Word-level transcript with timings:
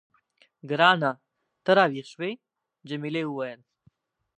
ګرانه، 0.69 1.11
ته 1.63 1.71
راویښ 1.77 2.05
شوې؟ 2.13 2.31
جميلې 2.89 3.23
وويل:. 3.27 3.59